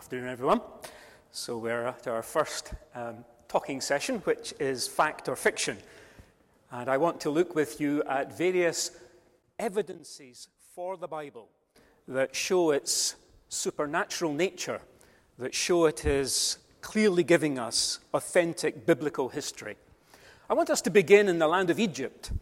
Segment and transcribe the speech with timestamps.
[0.00, 0.62] Afternoon, everyone.
[1.30, 3.16] So, we're at our first um,
[3.48, 5.76] talking session, which is fact or fiction.
[6.72, 8.92] And I want to look with you at various
[9.58, 11.50] evidences for the Bible
[12.08, 13.16] that show its
[13.50, 14.80] supernatural nature,
[15.38, 19.76] that show it is clearly giving us authentic biblical history.
[20.48, 22.32] I want us to begin in the land of Egypt.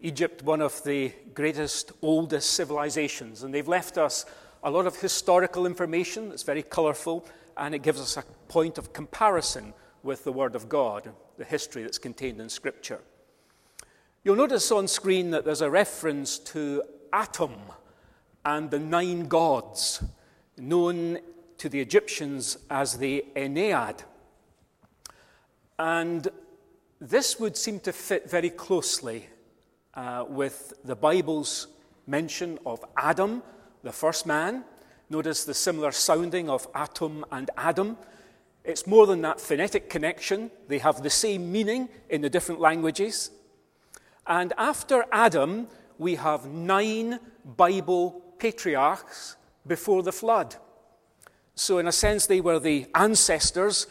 [0.00, 4.24] Egypt, one of the greatest, oldest civilizations, and they've left us
[4.62, 7.26] a lot of historical information that's very colorful,
[7.56, 11.82] and it gives us a point of comparison with the Word of God, the history
[11.82, 13.00] that's contained in Scripture.
[14.24, 17.56] You'll notice on screen that there's a reference to Atum
[18.44, 20.02] and the nine gods,
[20.56, 21.18] known
[21.58, 24.00] to the Egyptians as the Ennead.
[25.78, 26.28] And
[27.00, 29.28] this would seem to fit very closely
[29.94, 31.66] uh, with the Bible's
[32.06, 33.42] mention of Adam
[33.82, 34.64] the first man.
[35.10, 37.98] Notice the similar sounding of Atum and Adam.
[38.64, 43.30] It's more than that phonetic connection, they have the same meaning in the different languages.
[44.26, 45.66] And after Adam,
[45.98, 50.56] we have nine Bible patriarchs before the flood.
[51.54, 53.86] So, in a sense, they were the ancestors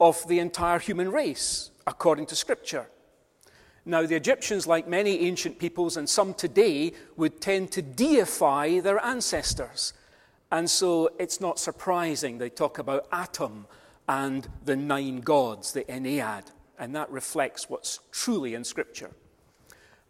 [0.00, 2.88] of the entire human race, according to Scripture.
[3.88, 8.98] Now, the Egyptians, like many ancient peoples and some today, would tend to deify their
[8.98, 9.92] ancestors.
[10.50, 13.66] And so it's not surprising they talk about Atum
[14.08, 16.46] and the nine gods, the Ennead,
[16.80, 19.12] and that reflects what's truly in Scripture.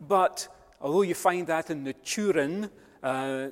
[0.00, 0.48] But
[0.80, 2.70] although you find that in the Turin
[3.02, 3.48] uh,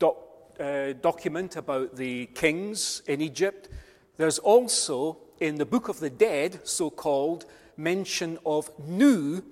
[0.00, 0.16] doc,
[0.58, 3.68] uh, document about the kings in Egypt,
[4.16, 9.42] there's also in the Book of the Dead, so called, mention of Nu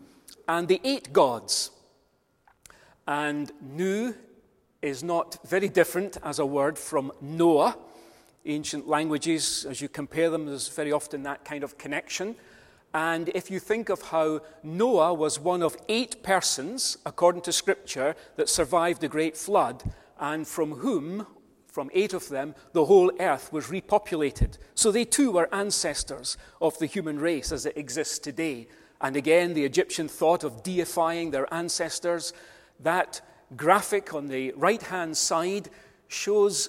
[0.49, 1.71] and the eight gods.
[3.07, 4.15] And Nu
[4.83, 7.77] is not very different as a word from Noah.
[8.47, 12.37] Ancient languages, as you compare them, there's very often that kind of connection.
[12.93, 18.17] And if you think of how Noah was one of eight persons, according to Scripture,
[18.37, 19.85] that survived the great flood,
[20.19, 21.27] and from whom,
[21.71, 24.59] from eight of them, the whole earth was repopulated.
[24.75, 28.67] So they too were ancestors of the human race as it exists today.
[29.01, 32.33] And again, the Egyptian thought of deifying their ancestors.
[32.81, 33.21] That
[33.57, 35.71] graphic on the right hand side
[36.09, 36.69] shows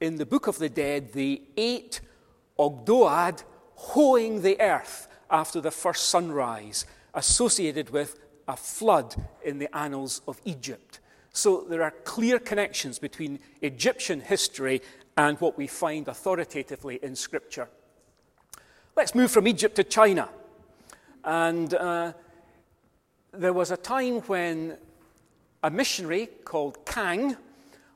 [0.00, 2.00] in the Book of the Dead the eight
[2.58, 3.42] Ogdoad
[3.74, 8.18] hoeing the earth after the first sunrise, associated with
[8.48, 9.14] a flood
[9.44, 11.00] in the annals of Egypt.
[11.36, 14.80] So there are clear connections between Egyptian history
[15.18, 17.68] and what we find authoritatively in Scripture.
[18.96, 20.30] Let's move from Egypt to China.
[21.24, 22.14] And uh,
[23.32, 24.78] there was a time when
[25.62, 27.36] a missionary called Kang,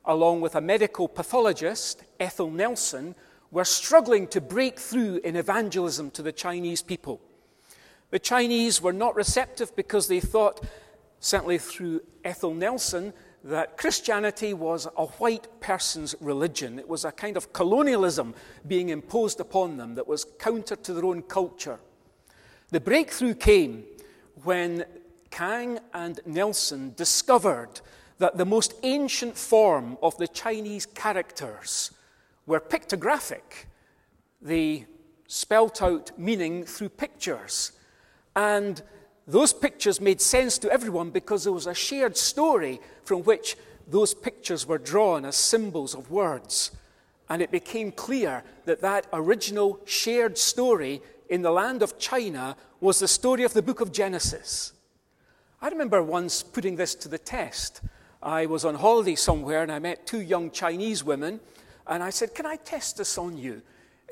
[0.05, 3.15] along with a medical pathologist, Ethel Nelson,
[3.51, 7.23] were struggling to break through in evangelism to the Chinese people.
[8.11, 10.63] The Chinese were not receptive because they thought,
[11.21, 13.15] certainly through Ethel Nelson,
[13.45, 16.79] that Christianity was a white person's religion.
[16.79, 18.35] It was a kind of colonialism
[18.67, 21.79] being imposed upon them that was counter to their own culture.
[22.71, 23.85] The breakthrough came
[24.45, 24.85] when
[25.31, 27.81] Kang and Nelson discovered
[28.19, 31.93] that the most ancient form of the Chinese characters
[32.47, 33.67] were pictographic.
[34.43, 34.87] They
[35.27, 37.73] spelt out meaning through pictures.
[38.37, 38.83] And
[39.27, 43.57] those pictures made sense to everyone because there was a shared story from which
[43.89, 46.71] those pictures were drawn as symbols of words.
[47.29, 53.01] And it became clear that that original shared story in the land of China was
[53.01, 54.75] the story of the book of Genesis.
[55.61, 57.81] I remember once putting this to the test.
[58.23, 61.41] I was on holiday somewhere and I met two young Chinese women,
[61.89, 63.61] and I said, Can I test this on you?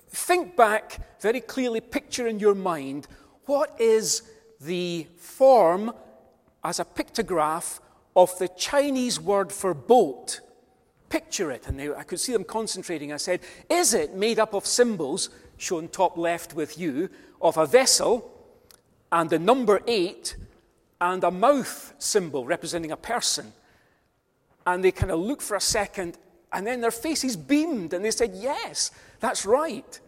[0.08, 3.06] Think back very clearly, picture in your mind
[3.44, 4.22] what is
[4.60, 5.92] the form
[6.64, 7.78] as a pictograph
[8.18, 10.40] of the Chinese word for boat.
[11.08, 11.68] Picture it.
[11.68, 13.12] And they, I could see them concentrating.
[13.12, 13.40] I said,
[13.70, 17.08] Is it made up of symbols shown top left with you,
[17.40, 18.30] of a vessel
[19.12, 20.36] and the number eight
[21.00, 23.52] and a mouth symbol representing a person.
[24.66, 26.18] And they kind of looked for a second,
[26.52, 28.90] and then their faces beamed, and they said, Yes,
[29.20, 30.00] that's right.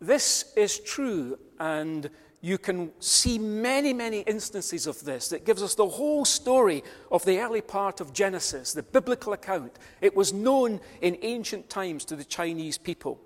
[0.00, 2.08] This is true, and
[2.40, 7.24] you can see many, many instances of this that gives us the whole story of
[7.24, 9.76] the early part of Genesis, the biblical account.
[10.00, 13.20] It was known in ancient times to the Chinese people.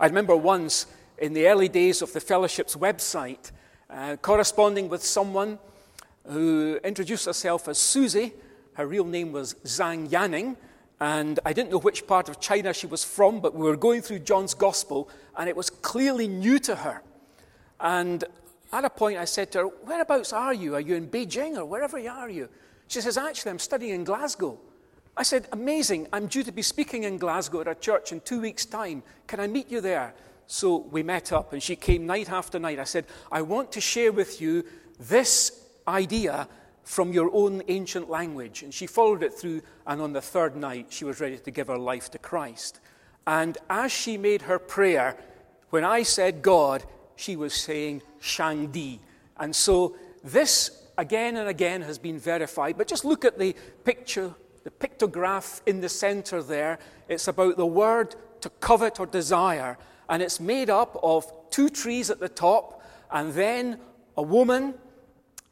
[0.00, 0.86] I remember once
[1.18, 3.52] in the early days of the fellowship's website,
[3.88, 5.60] uh, corresponding with someone
[6.26, 8.32] who introduced herself as Susie.
[8.74, 10.56] Her real name was Zhang Yanning,
[10.98, 14.02] And I didn't know which part of China she was from, but we were going
[14.02, 17.02] through John's Gospel, and it was clearly new to her.
[17.82, 18.24] And
[18.72, 20.76] at a point, I said to her, Whereabouts are you?
[20.76, 22.48] Are you in Beijing or wherever are you?
[22.88, 24.58] She says, Actually, I'm studying in Glasgow.
[25.16, 26.06] I said, Amazing.
[26.12, 29.02] I'm due to be speaking in Glasgow at a church in two weeks' time.
[29.26, 30.14] Can I meet you there?
[30.46, 32.78] So we met up, and she came night after night.
[32.78, 34.64] I said, I want to share with you
[34.98, 36.48] this idea
[36.84, 38.62] from your own ancient language.
[38.62, 41.68] And she followed it through, and on the third night, she was ready to give
[41.68, 42.80] her life to Christ.
[43.26, 45.16] And as she made her prayer,
[45.70, 46.84] when I said God,
[47.22, 48.98] she was saying Shangdi.
[49.38, 52.76] And so this again and again has been verified.
[52.76, 53.54] But just look at the
[53.84, 54.34] picture,
[54.64, 56.78] the pictograph in the center there.
[57.08, 59.78] It's about the word to covet or desire.
[60.08, 63.78] And it's made up of two trees at the top, and then
[64.16, 64.74] a woman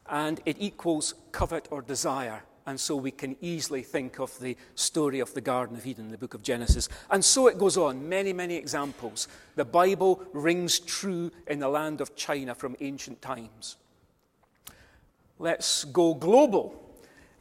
[0.09, 2.43] and it equals covet or desire.
[2.65, 6.11] And so we can easily think of the story of the Garden of Eden in
[6.11, 6.89] the book of Genesis.
[7.09, 9.27] And so it goes on, many, many examples.
[9.55, 13.77] The Bible rings true in the land of China from ancient times.
[15.39, 16.75] Let's go global.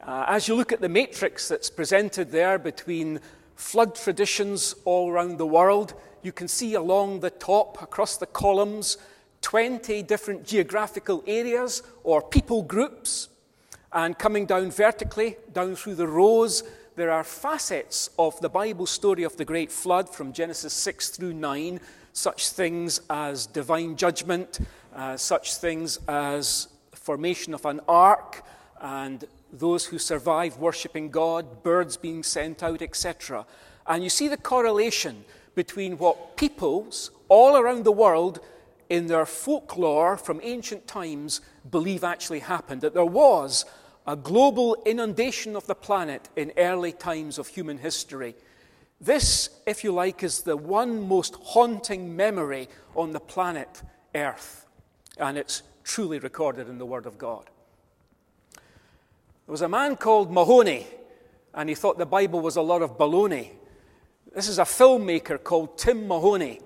[0.00, 3.20] Uh, as you look at the matrix that's presented there between
[3.56, 8.96] flood traditions all around the world, you can see along the top, across the columns,
[9.42, 13.28] 20 different geographical areas or people groups.
[13.92, 16.62] And coming down vertically, down through the rows,
[16.94, 21.34] there are facets of the Bible story of the great flood from Genesis 6 through
[21.34, 21.80] 9,
[22.12, 24.60] such things as divine judgment,
[24.94, 28.44] uh, such things as formation of an ark,
[28.80, 33.44] and those who survive worshipping God, birds being sent out, etc.
[33.86, 38.40] And you see the correlation between what peoples all around the world
[38.88, 41.40] in their folklore from ancient times
[41.70, 42.80] believe actually happened.
[42.82, 43.64] That there was
[44.10, 48.34] a global inundation of the planet in early times of human history.
[49.00, 54.66] This, if you like, is the one most haunting memory on the planet Earth,
[55.16, 57.44] and it's truly recorded in the Word of God.
[58.52, 60.88] There was a man called Mahoney,
[61.54, 63.50] and he thought the Bible was a lot of baloney.
[64.34, 66.58] This is a filmmaker called Tim Mahoney.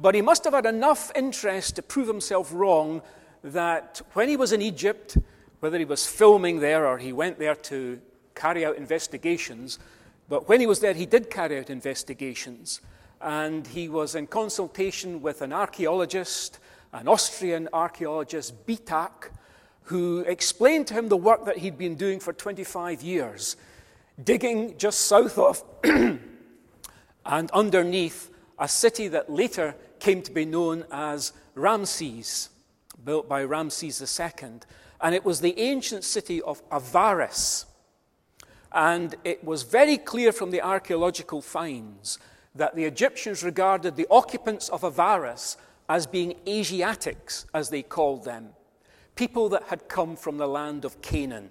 [0.00, 3.02] But he must have had enough interest to prove himself wrong
[3.44, 5.16] that when he was in Egypt,
[5.60, 8.00] whether he was filming there or he went there to
[8.34, 9.78] carry out investigations,
[10.28, 12.80] but when he was there, he did carry out investigations.
[13.20, 16.58] And he was in consultation with an archaeologist,
[16.92, 19.30] an Austrian archaeologist, Bietak,
[19.84, 23.56] who explained to him the work that he'd been doing for 25 years,
[24.22, 31.32] digging just south of and underneath a city that later came to be known as
[31.54, 32.50] Ramses,
[33.04, 34.60] built by Ramses II.
[35.02, 37.64] And it was the ancient city of Avaris.
[38.72, 42.18] And it was very clear from the archaeological finds
[42.54, 45.56] that the Egyptians regarded the occupants of Avaris
[45.88, 48.50] as being Asiatics, as they called them,
[49.16, 51.50] people that had come from the land of Canaan.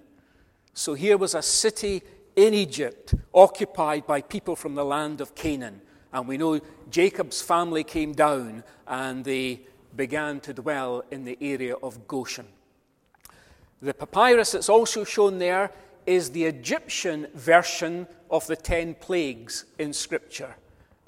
[0.72, 2.02] So here was a city
[2.36, 5.82] in Egypt occupied by people from the land of Canaan.
[6.12, 6.60] And we know
[6.90, 9.60] Jacob's family came down and they
[9.94, 12.46] began to dwell in the area of Goshen.
[13.82, 15.70] The papyrus that's also shown there
[16.06, 20.56] is the Egyptian version of the ten plagues in Scripture.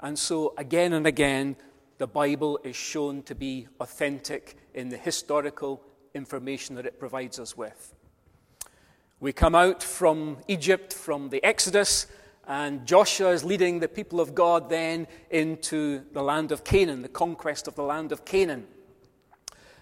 [0.01, 1.55] And so, again and again,
[1.97, 5.81] the Bible is shown to be authentic in the historical
[6.13, 7.93] information that it provides us with.
[9.19, 12.07] We come out from Egypt, from the Exodus,
[12.45, 17.07] and Joshua is leading the people of God then into the land of Canaan, the
[17.07, 18.67] conquest of the land of Canaan.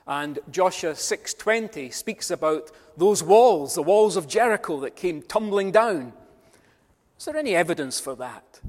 [0.08, 6.14] And Joshua 6:20 speaks about those walls, the walls of Jericho that came tumbling down.
[7.18, 8.60] Is there any evidence for that?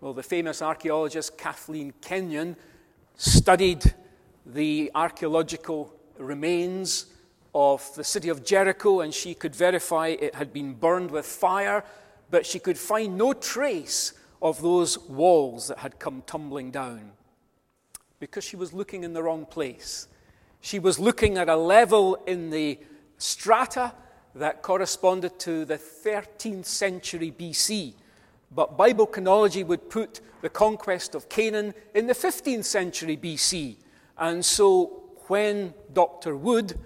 [0.00, 2.56] Well, the famous archaeologist Kathleen Kenyon
[3.16, 3.94] studied
[4.46, 7.06] the archaeological remains
[7.54, 11.84] of the city of Jericho, and she could verify it had been burned with fire
[12.30, 17.12] but she could find no trace of those walls that had come tumbling down
[18.18, 20.06] because she was looking in the wrong place.
[20.60, 22.78] She was looking at a level in the
[23.18, 23.92] strata
[24.34, 27.94] that corresponded to the 13th century BC.
[28.52, 33.76] But Bible chronology would put the conquest of Canaan in the 15th century BC.
[34.18, 36.36] And so when Dr.
[36.36, 36.78] Wood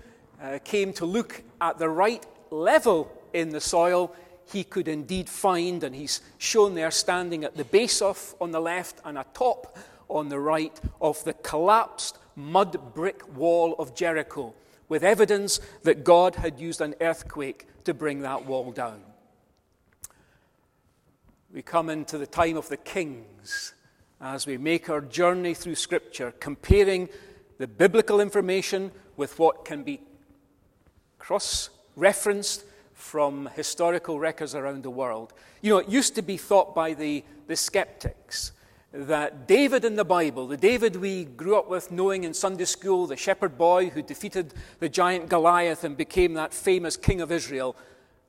[0.43, 4.15] uh, came to look at the right level in the soil,
[4.53, 8.61] he could indeed find, and he's shown there standing at the base of on the
[8.61, 9.79] left and a top
[10.09, 14.55] on the right of the collapsed mud brick wall of Jericho,
[14.89, 19.01] with evidence that God had used an earthquake to bring that wall down.
[21.53, 23.75] we come into the time of the kings
[24.21, 27.09] as we make our journey through Scripture, comparing
[27.59, 30.01] the biblical information with what can be
[31.19, 32.65] cross referenced
[32.95, 35.33] from historical records around the world.
[35.63, 38.53] You know, it used to be thought by the, the skeptics
[38.95, 43.09] that David in the Bible, the David we grew up with knowing in Sunday school,
[43.09, 47.75] the shepherd boy who defeated the giant Goliath and became that famous king of Israel,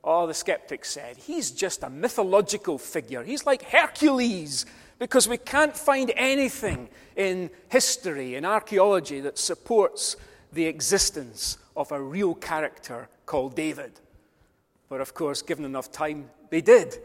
[0.02, 3.22] all the skeptics said, he's just a mythological figure.
[3.22, 4.66] He's like Hercules,
[4.98, 10.16] because we can't find anything in history, in archaeology, that supports
[10.52, 13.92] the existence of a real character called David.
[14.88, 16.98] But of course, given enough time, they did.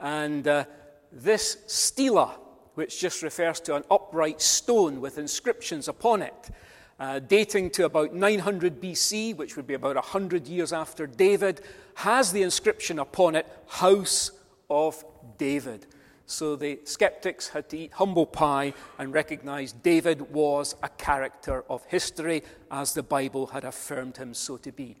[0.00, 0.64] And uh,
[1.12, 2.38] this stela,
[2.74, 6.50] which just refers to an upright stone with inscriptions upon it,
[6.98, 11.60] uh, dating to about 900 BC, which would be about 100 years after David,
[11.94, 14.30] has the inscription upon it, House
[14.70, 15.04] of
[15.38, 15.86] David.
[16.26, 21.84] So the skeptics had to eat humble pie and recognize David was a character of
[21.86, 24.96] history, as the Bible had affirmed him so to be.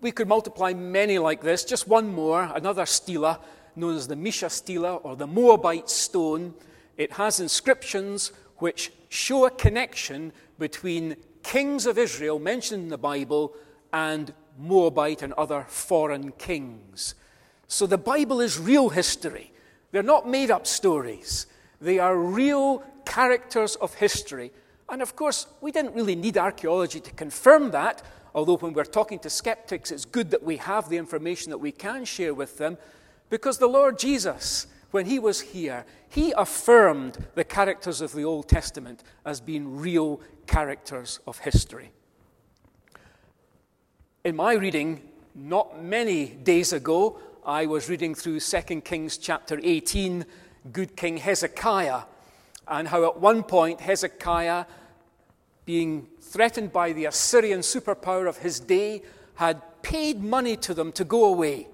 [0.00, 1.64] We could multiply many like this.
[1.64, 3.40] Just one more, another stela,
[3.76, 6.54] known as the Mesha stela or the Moabite stone.
[6.96, 13.54] It has inscriptions which show a connection between kings of Israel mentioned in the Bible
[13.92, 17.14] and Moabite and other foreign kings.
[17.66, 19.52] So the Bible is real history.
[19.90, 21.46] They're not made up stories,
[21.80, 24.50] they are real characters of history.
[24.88, 28.02] And of course, we didn't really need archaeology to confirm that,
[28.34, 31.72] although when we're talking to skeptics, it's good that we have the information that we
[31.72, 32.76] can share with them,
[33.34, 38.48] because the Lord Jesus, when he was here, he affirmed the characters of the Old
[38.48, 41.90] Testament as being real characters of history.
[44.22, 45.02] In my reading,
[45.34, 50.24] not many days ago, I was reading through 2 Kings chapter 18,
[50.70, 52.02] good King Hezekiah,
[52.68, 54.66] and how at one point Hezekiah,
[55.64, 59.02] being threatened by the Assyrian superpower of his day,
[59.34, 61.66] had paid money to them to go away.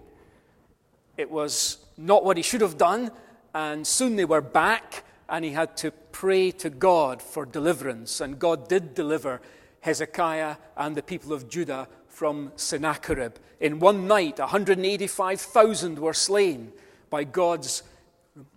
[1.21, 3.11] It was not what he should have done,
[3.55, 8.23] and soon they were back, and he had to pray to God for deliverance.
[8.23, 9.43] And God did deliver
[9.81, 13.35] Hezekiah and the people of Judah from Sennacherib.
[13.61, 16.73] In one night, 185,000 were slain
[17.11, 17.83] by God's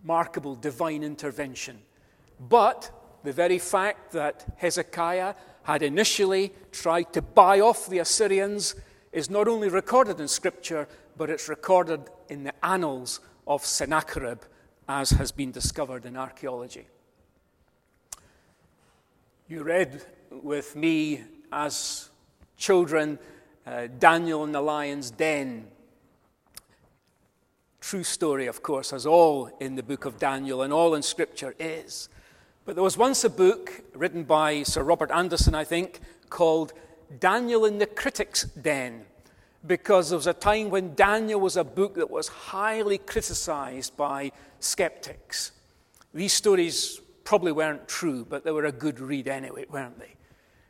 [0.01, 1.81] remarkable divine intervention.
[2.39, 2.89] But
[3.25, 8.75] the very fact that Hezekiah had initially tried to buy off the Assyrians
[9.11, 14.41] is not only recorded in Scripture, but it's recorded in the annals of Sennacherib,
[14.87, 16.87] as has been discovered in archaeology.
[19.47, 20.01] You read
[20.31, 22.09] with me as
[22.57, 23.19] children
[23.65, 25.67] uh, Daniel in the lion's den.
[27.79, 31.53] True story, of course, as all in the book of Daniel and all in Scripture
[31.59, 32.09] is.
[32.65, 35.99] But there was once a book written by Sir Robert Anderson, I think,
[36.29, 36.73] called
[37.19, 39.05] Daniel in the Critic's Den
[39.65, 44.31] because there was a time when Daniel was a book that was highly criticized by
[44.59, 45.51] skeptics.
[46.13, 50.15] These stories probably weren't true, but they were a good read anyway, weren't they?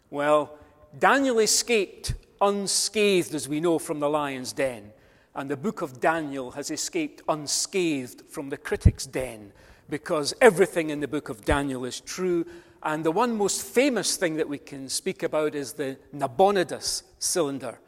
[0.09, 0.57] Well,
[1.00, 4.91] Daniel escaped unscathed, as we know, from the lion's den,
[5.33, 9.51] and the book of Daniel has escaped unscathed from the critic's den
[9.89, 12.45] because everything in the book of Daniel is true.
[12.83, 17.79] And the one most famous thing that we can speak about is the Nabonidus cylinder.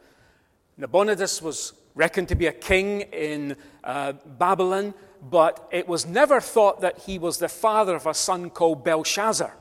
[0.78, 4.92] Nabonidus was reckoned to be a king in uh, Babylon,
[5.22, 9.56] but it was never thought that he was the father of a son called Belshazzar.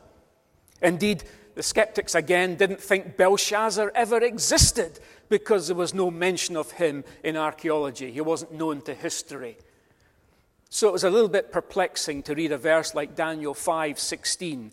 [0.81, 1.23] Indeed,
[1.55, 7.05] the skeptics again didn't think Belshazzar ever existed because there was no mention of him
[7.23, 8.11] in archaeology.
[8.11, 9.57] He wasn't known to history.
[10.69, 14.71] So it was a little bit perplexing to read a verse like Daniel 5:16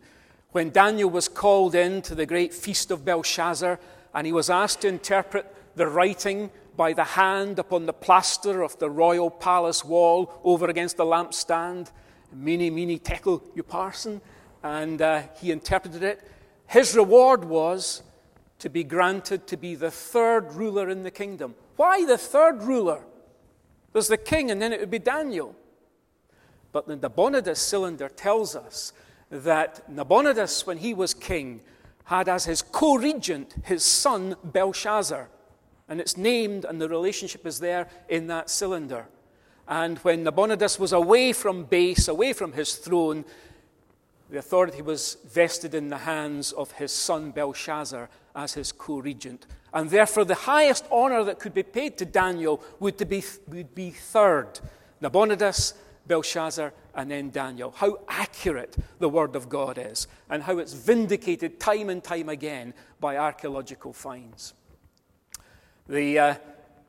[0.50, 3.78] when Daniel was called in to the great feast of Belshazzar
[4.12, 8.78] and he was asked to interpret the writing by the hand upon the plaster of
[8.78, 11.90] the royal palace wall over against the lampstand.
[12.32, 14.20] Mene, mene, tekel, parsin,"
[14.62, 16.26] And uh, he interpreted it.
[16.66, 18.02] His reward was
[18.60, 21.54] to be granted to be the third ruler in the kingdom.
[21.76, 23.04] Why the third ruler?
[23.92, 25.54] There's the king, and then it would be Daniel.
[26.70, 28.92] But the Nabonidus cylinder tells us
[29.30, 31.60] that Nabonidus, when he was king,
[32.04, 35.28] had as his co regent his son Belshazzar.
[35.92, 39.08] And it's named, and the relationship is there in that cylinder.
[39.68, 43.26] And when Nabonidus was away from base, away from his throne,
[44.30, 49.46] the authority was vested in the hands of his son Belshazzar as his co regent.
[49.74, 53.90] And therefore, the highest honor that could be paid to Daniel would be, would be
[53.90, 54.60] third.
[55.02, 55.74] Nabonidus
[56.06, 57.70] Belshazzar, and then Daniel.
[57.76, 62.72] How accurate the Word of God is, and how it's vindicated time and time again
[62.98, 64.54] by archaeological finds.
[65.88, 66.34] The uh,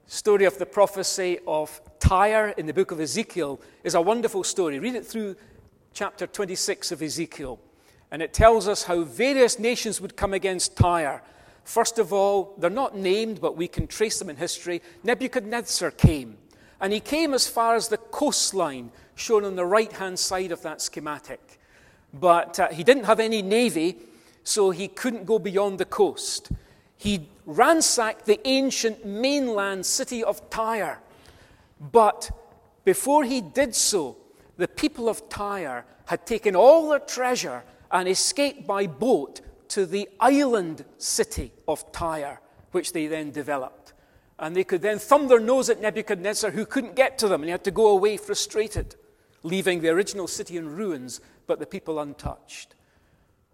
[0.05, 4.77] story of the prophecy of Tyre in the book of Ezekiel is a wonderful story.
[4.77, 5.35] Read it through
[5.93, 7.59] chapter 26 of Ezekiel,
[8.11, 11.23] and it tells us how various nations would come against Tyre.
[11.63, 14.79] First of all, they're not named, but we can trace them in history.
[15.03, 16.37] Nebuchadnezzar came,
[16.79, 20.61] and he came as far as the coastline shown on the right hand side of
[20.61, 21.59] that schematic.
[22.13, 23.97] But uh, he didn't have any navy,
[24.43, 26.51] so he couldn't go beyond the coast.
[26.95, 30.99] He ransacked the ancient mainland city of Tyre.
[31.79, 32.31] But
[32.85, 34.17] before he did so,
[34.57, 40.09] the people of Tyre had taken all their treasure and escaped by boat to the
[40.19, 42.39] island city of Tyre,
[42.71, 43.93] which they then developed.
[44.39, 47.45] And they could then thumb their nose at Nebuchadnezzar, who couldn't get to them, and
[47.45, 48.95] he had to go away frustrated
[49.43, 52.75] leaving the original city in ruins, but the people untouched.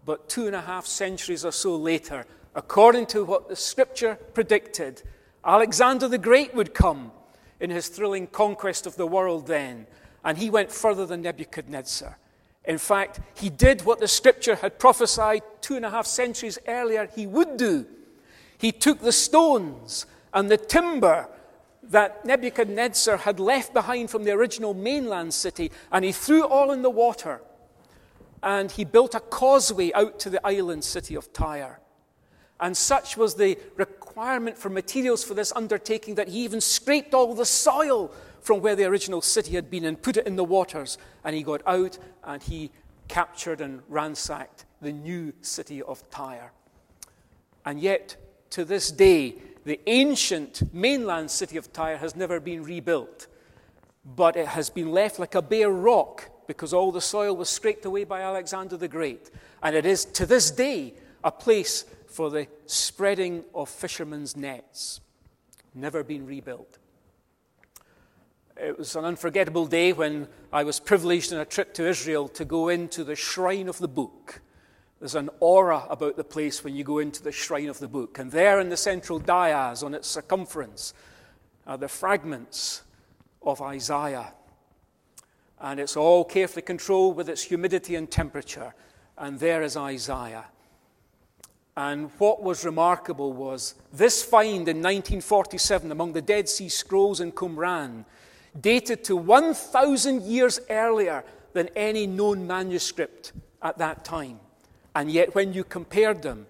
[0.06, 5.02] But two and a half centuries or so later, according to what the scripture predicted,
[5.44, 7.12] Alexander the Great would come
[7.60, 9.86] in his thrilling conquest of the world then,
[10.24, 12.18] and he went further than Nebuchadnezzar.
[12.64, 17.08] In fact, he did what the scripture had prophesied two and a half centuries earlier
[17.14, 17.86] he would do.
[18.58, 21.28] He took the stones and the timber
[21.82, 26.82] that Nebuchadnezzar had left behind from the original mainland city, and he threw all in
[26.82, 27.40] the water.
[28.42, 31.80] And he built a causeway out to the island city of Tyre.
[32.60, 37.34] And such was the requirement for materials for this undertaking that he even scraped all
[37.34, 40.98] the soil from where the original city had been and put it in the waters.
[41.24, 42.70] And he got out and he
[43.08, 46.52] captured and ransacked the new city of Tyre.
[47.64, 48.16] And yet,
[48.50, 53.26] to this day, the ancient mainland city of Tyre has never been rebuilt,
[54.04, 57.84] but it has been left like a bare rock because all the soil was scraped
[57.84, 59.30] away by Alexander the Great.
[59.62, 65.00] And it is to this day a place for the spreading of fishermen's nets.
[65.74, 66.78] Never been rebuilt.
[68.56, 72.44] It was an unforgettable day when I was privileged in a trip to Israel to
[72.44, 74.42] go into the shrine of the book
[75.00, 78.18] there's an aura about the place when you go into the shrine of the book.
[78.18, 80.92] And there in the central dais, on its circumference,
[81.66, 82.82] are the fragments
[83.40, 84.34] of Isaiah.
[85.58, 88.74] And it's all carefully controlled with its humidity and temperature.
[89.16, 90.44] And there is Isaiah.
[91.80, 97.32] And what was remarkable was this find in 1947 among the Dead Sea Scrolls in
[97.32, 98.04] Qumran
[98.60, 104.40] dated to 1,000 years earlier than any known manuscript at that time.
[104.94, 106.48] And yet, when you compared them,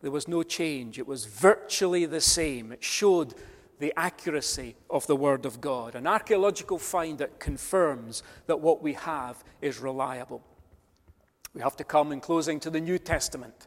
[0.00, 0.96] there was no change.
[0.96, 2.70] It was virtually the same.
[2.70, 3.34] It showed
[3.80, 5.96] the accuracy of the Word of God.
[5.96, 10.40] An archaeological find that confirms that what we have is reliable.
[11.52, 13.66] We have to come in closing to the New Testament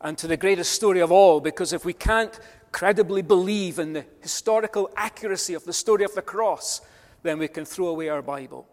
[0.00, 2.38] and to the greatest story of all, because if we can't
[2.72, 6.80] credibly believe in the historical accuracy of the story of the cross,
[7.22, 8.66] then we can throw away our Bible.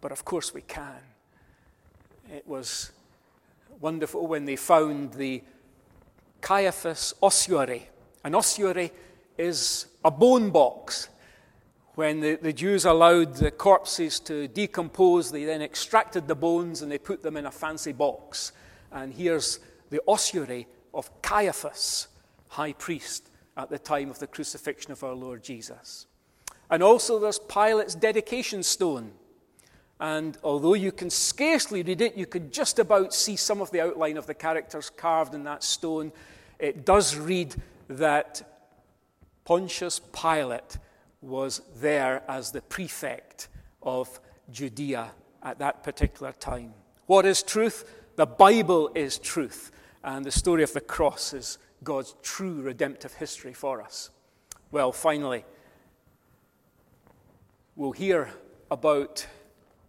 [0.00, 1.00] But of course we can.
[2.32, 2.92] It was
[3.80, 5.42] wonderful when they found the
[6.40, 7.88] Caiaphas ossuary.
[8.22, 8.92] An ossuary
[9.36, 11.08] is a bone box.
[11.94, 16.90] When the, the Jews allowed the corpses to decompose, they then extracted the bones and
[16.90, 18.52] they put them in a fancy box.
[18.92, 19.60] And here's
[19.94, 22.08] the ossuary of Caiaphas,
[22.48, 26.06] high priest at the time of the crucifixion of our Lord Jesus.
[26.68, 29.12] And also there's Pilate's dedication stone.
[30.00, 33.82] And although you can scarcely read it, you can just about see some of the
[33.82, 36.10] outline of the characters carved in that stone.
[36.58, 37.54] It does read
[37.86, 38.42] that
[39.44, 40.78] Pontius Pilate
[41.22, 43.46] was there as the prefect
[43.80, 44.18] of
[44.50, 46.74] Judea at that particular time.
[47.06, 47.88] What is truth?
[48.16, 49.70] The Bible is truth.
[50.04, 54.10] And the story of the cross is God's true redemptive history for us.
[54.70, 55.46] Well, finally,
[57.74, 58.30] we'll hear
[58.70, 59.26] about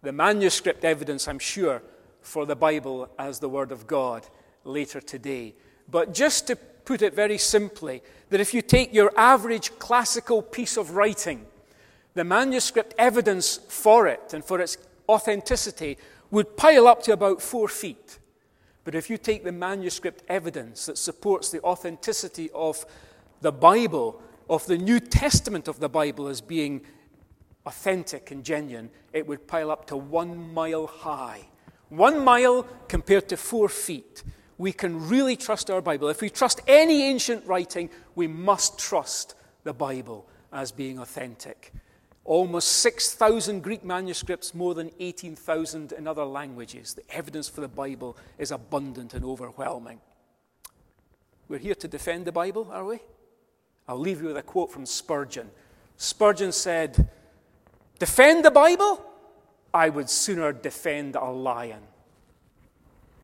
[0.00, 1.82] the manuscript evidence, I'm sure,
[2.22, 4.26] for the Bible as the Word of God
[4.64, 5.54] later today.
[5.90, 10.78] But just to put it very simply, that if you take your average classical piece
[10.78, 11.44] of writing,
[12.14, 14.78] the manuscript evidence for it and for its
[15.10, 15.98] authenticity
[16.30, 18.18] would pile up to about four feet.
[18.86, 22.86] But if you take the manuscript evidence that supports the authenticity of
[23.40, 26.82] the Bible, of the New Testament of the Bible as being
[27.66, 31.48] authentic and genuine, it would pile up to one mile high.
[31.88, 34.22] One mile compared to four feet.
[34.56, 36.06] We can really trust our Bible.
[36.06, 41.72] If we trust any ancient writing, we must trust the Bible as being authentic.
[42.26, 46.94] Almost 6,000 Greek manuscripts, more than 18,000 in other languages.
[46.94, 50.00] The evidence for the Bible is abundant and overwhelming.
[51.48, 52.98] We're here to defend the Bible, are we?
[53.88, 55.48] I'll leave you with a quote from Spurgeon.
[55.96, 57.08] Spurgeon said,
[57.98, 59.04] Defend the Bible?
[59.72, 61.82] I would sooner defend a lion.